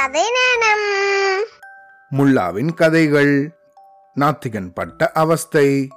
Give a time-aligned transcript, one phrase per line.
[0.00, 0.84] கதை நேரம்.
[2.12, 3.56] முல்லாவின் கதைகள்.
[4.20, 5.88] நாத்திகன் பட்ட அவஸ்தை.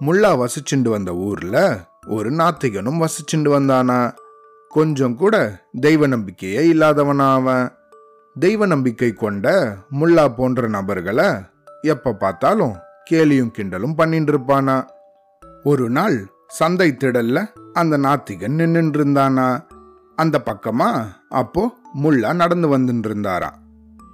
[0.00, 4.14] முல்லா வசிச்சுண்டு வந்த ஊர்ல ஒரு நாத்திகனும் வசிச்சுண்டு வந்தானா.
[4.68, 7.70] கொஞ்சம் கூட தெய்வ நம்பிக்கையே இல்லாதவனா அவன்
[8.38, 11.34] தெய்வ நம்பிக்கை கொண்ட முல்லா போன்ற நபர்களை
[11.82, 12.74] எப்ப பார்த்தாலும்
[13.10, 14.86] கேலியும் கிண்டலும் பண்ணிட்டு இருப்பானா
[15.64, 19.64] ஒரு நாள் சந்தை திடல்ல அந்த நாத்திகன் நின்றுருந்தானா இருந்தானா
[20.16, 21.72] அந்த பக்கமா அப்போ
[22.02, 23.54] முல்லா நடந்து வந்துட்டு இருந்தாராம்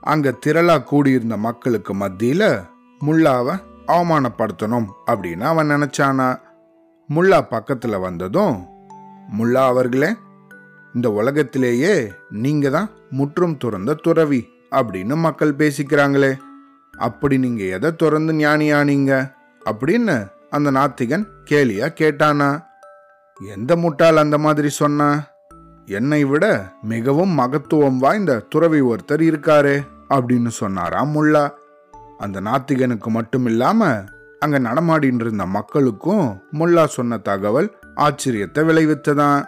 [0.00, 2.64] அங்க திரளா கூடியிருந்த மக்களுக்கு மத்தியில
[3.00, 6.40] முல்லாவை அவமானப்படுத்தணும் அப்படின்னு அவன் நினைச்சானா.
[7.14, 8.66] முல்லா பக்கத்துல வந்ததும்
[9.38, 10.16] முல்லா அவர்களே
[10.94, 16.36] இந்த உலகத்திலேயே நீங்க தான் முற்றும் துறந்த துறவி அப்படின்னு மக்கள் பேசிக்கிறாங்களே.
[16.98, 19.32] அப்படி நீங்க எதை துறந்து ஞானியானீங்க?
[19.64, 22.64] அப்படின்னு அந்த நாத்திகன் கேலியா கேட்டானா.
[23.56, 25.22] எந்த முட்டாள் அந்த மாதிரி சொன்னா?
[25.86, 31.50] என்னை விட மிகவும் மகத்துவம் வாய்ந்த துறவி ஒருத்தர் இருக்காரே அப்படின்னு சொன்னாராம் முல்லா.
[32.18, 34.04] அந்த நாத்திகனுக்கு மட்டும் இல்லாம
[34.38, 39.44] அங்க நடமாடின்னு இருந்த மக்களுக்கும் முல்லா சொன்ன தகவல் ஆச்சரியத்தை விளைவித்ததான்.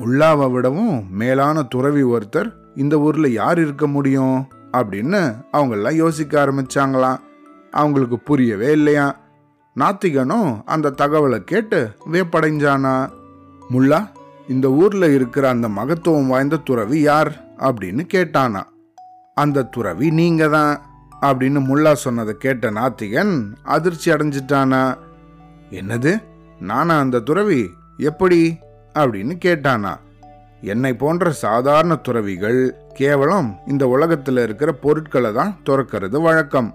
[0.00, 7.18] முல்லாவை விடவும் மேலான துறவி ஒருத்தர் இந்த ஊர்ல யார் இருக்க முடியும் அப்படின்னு அவங்க எல்லாம் யோசிக்க ஆரம்பிச்சாங்களாம்.
[7.70, 9.16] அவங்களுக்கு புரியவே இல்லையா?
[9.76, 13.08] நாத்திகனும் அந்த தகவலை கேட்டு வியப்படைஞ்சானா?
[13.70, 14.08] முல்லா
[14.48, 18.62] இந்த ஊர்ல இருக்கிற அந்த மகத்துவம் வாய்ந்த துறவி யார் அப்படின்னு கேட்டானா.
[19.34, 20.80] அந்த துறவி நீங்க தான்
[21.22, 24.96] அப்படின்னு முல்லா சொன்னதை கேட்ட நாத்திகன் அதிர்ச்சி அடைஞ்சிட்டானா.
[25.70, 26.22] என்னது?
[26.60, 27.70] நானா அந்த துறவி?
[27.96, 28.58] எப்படி?
[28.94, 29.96] அப்படின்னு கேட்டானா.
[30.60, 36.74] என்னை போன்ற சாதாரண துறவிகள் கேவலம் இந்த உலகத்துல இருக்கிற பொருட்களை தான் துறக்கிறது வழக்கம்.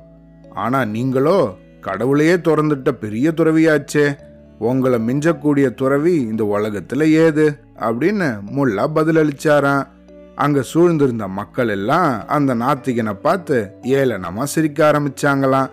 [0.56, 4.18] ஆனா நீங்களோ கடவுளையே திறந்துட்ட பெரிய துறவியாச்சே.
[4.62, 7.58] உங்களை மிஞ்சக்கூடிய துறவி இந்த உலகத்துல ஏது?
[7.80, 9.88] அப்படின்னு முல்லா பதிலளிச்சாராம்.
[10.36, 15.70] அங்க சூழ்ந்திருந்த மக்கள் எல்லாம் அந்த நாத்திகனை பார்த்து ஏளனமா சிரிக்க ஆரம்பிச்சாங்களாம்.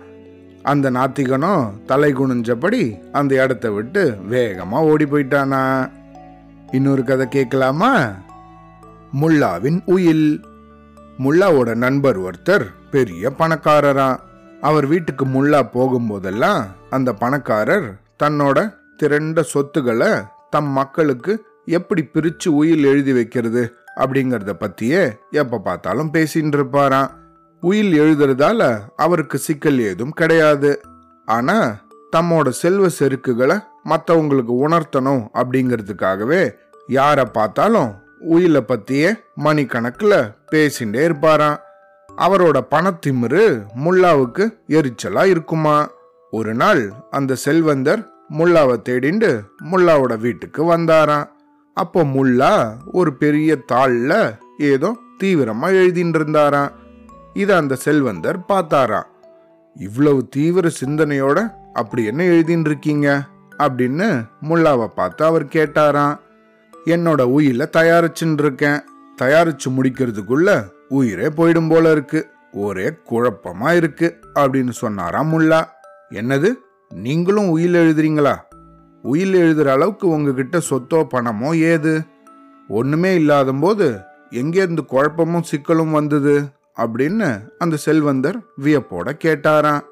[0.63, 5.91] அந்த நாத்திகனும் தலை குனிஞ்சபடி அந்த இடத்த விட்டு வேகமா ஓடி போயிட்டானா.
[6.71, 8.11] இன்னொரு கதை கேட்கலாமா?
[9.21, 10.45] முல்லாவின் உயில்.
[11.19, 14.19] முல்லாவோட நண்பர் ஒருத்தர் பெரிய பணக்காரரா
[14.61, 20.11] அவர் வீட்டுக்கு முல்லா போகும்போதெல்லாம் அந்த பணக்காரர் தன்னோட திரண்ட சொத்துக்களை
[20.49, 21.33] தம் மக்களுக்கு
[21.65, 23.61] எப்படி பிரிச்சு உயில் எழுதி வைக்கிறது
[23.95, 27.09] அப்படிங்கிறத பத்தியே எப்ப பார்த்தாலும் பேசின்னு இருப்பாராம்.
[27.61, 30.81] உயில் எழுதுறதால அவருக்கு சிக்கல் ஏதும் கிடையாது.
[31.25, 31.57] ஆனா
[32.15, 36.41] தம்மோட செல்வ செருக்குகளை மற்றவங்களுக்கு உணர்த்தணும் அப்படிங்கிறதுக்காகவே
[36.87, 40.19] யாரை பார்த்தாலும் உயிலை பத்தியே மணிக்கணக்கில்
[40.51, 41.59] பேசிகிட்டே இருப்பாராம்.
[42.17, 43.43] அவரோட பணத்திமிரு
[43.85, 45.77] முல்லாவுக்கு எரிச்சலா இருக்குமா?
[46.31, 48.01] ஒரு நாள் அந்த செல்வந்தர்
[48.37, 49.29] முல்லாவை தேடிண்டு
[49.71, 51.29] முல்லாவோட வீட்டுக்கு வந்தாராம்.
[51.73, 56.71] அப்போ முல்லா ஒரு பெரிய தாளில் ஏதோ தீவிரமாக எழுதின்னு இருந்தாராம்
[57.33, 59.07] இதை அந்த செல்வந்தர் பார்த்தாராம்.
[59.75, 63.07] இவ்வளவு தீவிர சிந்தனையோட அப்படி என்ன எழுதின்னு இருக்கீங்க
[63.57, 64.07] அப்படின்னு
[64.49, 66.19] முல்லாவை பார்த்து அவர் கேட்டாராம்.
[66.85, 68.79] என்னோட உயில தயாரிச்சுன்னு இருக்கேன்
[69.21, 70.49] தயாரிச்சு முடிக்கிறதுக்குள்ள
[70.89, 72.29] உயிரே போயிடும் போல இருக்கு.
[72.51, 75.61] ஒரே குழப்பமா இருக்கு அப்படின்னு சொன்னாராம் முல்லா.
[76.09, 76.51] என்னது?
[76.91, 78.35] நீங்களும் உயில் எழுதுறீங்களா?
[79.03, 82.01] உயில் எழுதுகிற அளவுக்கு உங்ககிட்ட சொத்தோ பணமோ ஏது?
[82.69, 84.01] ஒன்றுமே இல்லாதம்போது
[84.31, 86.43] எங்கேருந்து குழப்பமும் சிக்கலும் வந்தது?
[86.77, 89.85] அப்படின்னு அந்த செல்வந்தர் வியப்போட கேட்டாராம்.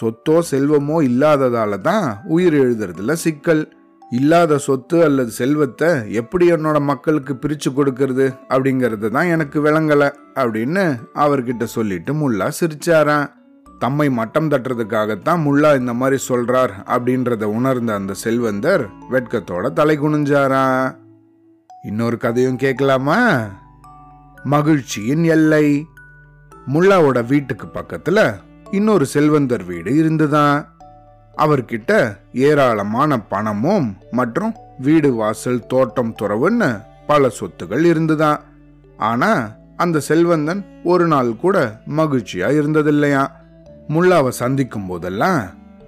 [0.00, 3.72] சொத்தோ செல்வமோ இல்லாததால தான் உயிர் எழுதுறதுல சிக்கல்.
[4.10, 11.64] இல்லாத சொத்து அல்லது செல்வத்தை எப்படி என்னோட மக்களுக்கு பிரிச்சு கொடுக்கறது அப்படிங்கறது தான் எனக்கு விளங்கல அப்படின்னு அவர்கிட்ட
[11.64, 13.28] சொல்லிட்டு முல்லா சிரிச்சாரான்
[13.82, 20.96] தம்மை மட்டம் தட்டுறதுக்காகத்தான் முல்லா இந்த மாதிரி சொல்றார் அப்படின்றத உணர்ந்த அந்த செல்வந்தர் வெட்கத்தோட தலை குனிஞ்சாரா?
[21.82, 23.46] இன்னொரு கதையும் கேட்கலாமா?
[24.44, 25.86] மகிழ்ச்சியின் எல்லை.
[26.72, 28.34] முல்லாவோட வீட்டுக்கு பக்கத்துல
[28.70, 30.74] இன்னொரு செல்வந்தர் வீடு இருந்துதான்.
[31.36, 38.40] அவர்கிட்ட ஏராளமான பணமும் மற்றும் வீடு வாசல் தோட்டம் துறவுன்னு பல சொத்துகள் இருந்துதான்.
[38.96, 43.40] ஆனா அந்த செல்வந்தன் ஒரு நாள் கூட மகிழ்ச்சியா இருந்ததில்லையா
[43.94, 45.42] முல்லாவை சந்திக்கும் போதெல்லாம்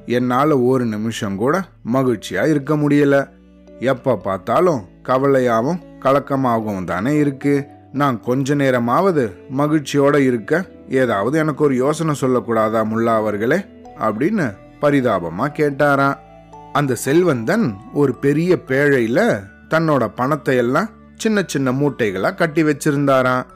[0.07, 3.29] என்னால் ஒரு நிமிஷம் கூட மகிழ்ச்சியாக இருக்க முடியல.
[3.81, 7.67] எப்போ பார்த்தாலும் கவலையாகவும் கலக்கமாகவும் தானே இருக்கு.
[7.93, 13.59] நான் கொஞ்ச நேரமாவது மகிழ்ச்சியோட இருக்க ஏதாவது எனக்கு ஒரு யோசனை சொல்லக்கூடாதா முல்லா அவர்களே?
[13.99, 16.19] அப்படின்னு பரிதாபமாக கேட்டாராம்.
[16.73, 23.47] அந்த செல்வந்தன் ஒரு பெரிய பேழையில் தன்னோட பணத்தை எல்லாம் சின்ன சின்ன மூட்டைகளாக கட்டி வச்சிருந்தாராம்.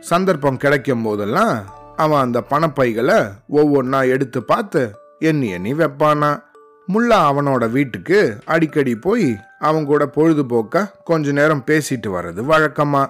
[0.00, 3.18] சந்தர்ப்பம் கிடைக்கும் போதெல்லாம் அவன் அந்த பணப்பைகளை
[3.52, 4.82] ஒவ்வொன்றா எடுத்து பார்த்து
[5.18, 6.30] எண்ணி எண்ணி வைப்பானா.
[6.94, 9.28] முல்லா அவனோட வீட்டுக்கு அடிக்கடி போய்
[9.58, 13.02] அவன் கூட பொழுதுபோக்க கொஞ்ச நேரம் பேசிட்டு வர்றது வழக்கமா.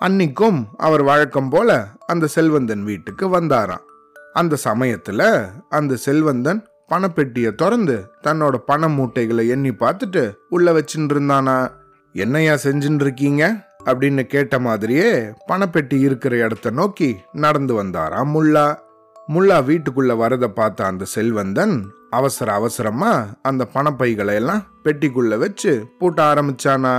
[0.00, 3.84] அன்னிக்கும் அவர் வழக்கம் போல அந்த செல்வந்தன் வீட்டுக்கு வந்தாராம்.
[4.32, 5.22] அந்த சமயத்துல
[5.68, 11.58] அந்த செல்வந்தன் பணப்பெட்டியை திறந்து தன்னோட பண மூட்டைகளை எண்ணி பார்த்துட்டு உள்ள வச்சுட்டு இருந்தானா.
[12.12, 13.44] என்னையா செஞ்சுட்டு இருக்கீங்க?
[13.84, 15.10] அப்படின்னு கேட்ட மாதிரியே
[15.48, 18.66] பணப்பெட்டி இருக்கிற இடத்த நோக்கி நடந்து வந்தாராம் முல்லா.
[19.28, 21.74] முல்லா வீட்டுக்குள்ள வரதை பார்த்த அந்த செல்வந்தன்
[22.10, 26.94] அவசர அவசரமா அந்த பணப்பைகளை எல்லாம் பெட்டிக்குள்ள வச்சு பூட்ட ஆரம்பிச்சானா.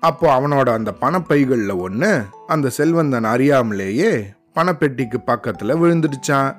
[0.00, 2.10] அப்போ அவனோட அந்த பணப்பைகளில் ஒன்று
[2.46, 4.12] அந்த செல்வந்தன் அறியாமலேயே
[4.54, 6.52] பணப்பெட்டிக்கு பக்கத்தில் விழுந்துடுச்சான்.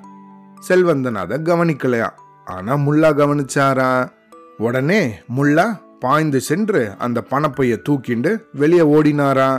[0.60, 2.10] செல்வந்தன் அதை கவனிக்கலையா
[2.46, 3.90] ஆனால் முல்லா கவனிச்சாரா.
[4.58, 5.00] உடனே
[5.36, 5.66] முல்லா
[6.02, 9.50] பாய்ந்து சென்று அந்த பணப்பைய தூக்கிண்டு வெளியே ஓடினாரா?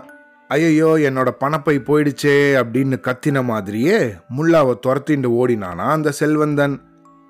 [0.47, 3.99] ஐயோ என்னோட பணப்பை போயிடுச்சே அப்படின்னு கத்தின மாதிரியே
[4.37, 6.75] முல்லாவை துரத்திண்டு ஓடினானா அந்த செல்வந்தன்.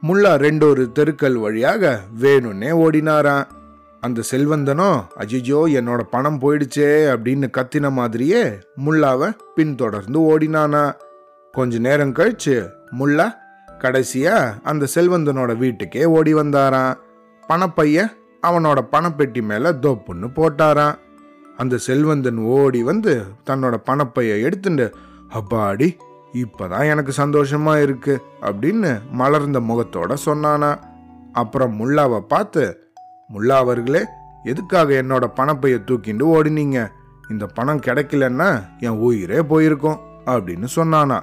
[0.04, 3.36] முல்லா ரெண்டொரு தெருக்கள் வழியாக வேணும்னே ஓடினாரா?
[4.02, 4.90] அந்த செல்வந்தனோ
[5.20, 8.44] அஜிஜோ என்னோட பணம் போயிடுச்சே அப்படின்னு கத்தின மாதிரியே
[8.86, 10.84] முல்லாவை பின்தொடர்ந்து ஓடினானா.
[11.54, 12.58] கொஞ்ச நேரம் கழிச்சு
[13.00, 13.28] முல்லா
[13.84, 17.00] கடைசியா அந்த செல்வந்தனோட வீட்டுக்கே ஓடி வந்தாராம்
[17.50, 17.98] பணப்பைய
[18.44, 20.96] அவனோட பணப்பெட்டி மேலே தோப்புன்னு போட்டாரான்
[21.58, 24.96] அந்த செல்வந்தன் ஓடி வந்து தன்னோட பணப்பையை எடுத்துட்டு
[25.34, 25.98] அப்பாடி
[26.34, 30.80] இப்போதான் எனக்கு சந்தோஷமா இருக்கு அப்படின்னு மலர்ந்த முகத்தோட சொன்னானா.
[31.32, 32.92] அப்புறம் முல்லாவை பார்த்து
[33.34, 34.06] முல்லா அவர்களே
[34.44, 36.88] எதுக்காக என்னோட பணப்பையை தூக்கிண்டு ஓடினீங்க?
[37.30, 41.20] இந்த பணம் கிடைக்கலன்னா என் உயிரே போயிருக்கும் அப்படின்னு சொன்னானா.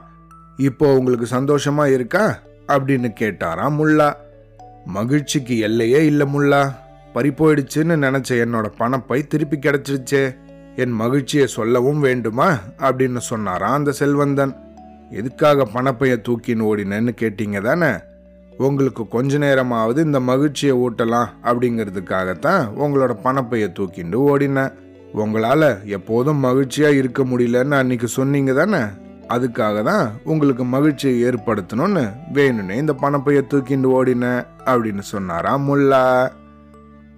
[0.57, 2.39] இப்போ உங்களுக்கு சந்தோஷமா இருக்கா?
[2.69, 4.15] அப்படின்னு கேட்டாராம் முல்லா.
[4.85, 6.71] மகிழ்ச்சிக்கு எல்லையே இல்லை முல்லா
[7.15, 10.37] பறிப்போயிடுச்சுன்னு நினச்ச என்னோட பணப்பை திருப்பி கிடச்சிடுச்சே
[10.77, 12.59] என் மகிழ்ச்சியை சொல்லவும் வேண்டுமா?
[12.79, 14.55] அப்படின்னு சொன்னாராம் அந்த செல்வந்தன்.
[15.11, 17.91] எதுக்காக பணப்பைய தூக்கின்னு ஓடினேன்னு கேட்டீங்க தானே?
[18.59, 24.73] உங்களுக்கு கொஞ்ச நேரமாவது இந்த மகிழ்ச்சியை ஊட்டலாம் அப்படிங்கிறதுக்காகத்தான் உங்களோட பணப்பைய தூக்கிண்டு ஓடினேன்.
[25.13, 28.85] உங்களால் எப்போதும் மகிழ்ச்சியாக இருக்க முடியலன்னு அன்னைக்கு சொன்னீங்க தானே?
[29.29, 36.31] அதுக்காக தான் உங்களுக்கு மகிழ்ச்சியை ஏற்படுத்தணும்னு வேணும்னே இந்த பணப்பைய தூக்கிண்டு ஓடினேன் அப்படின்னு சொன்னாராம் முல்லா.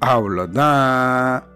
[0.02, 0.46] habla.
[0.46, 1.51] Da.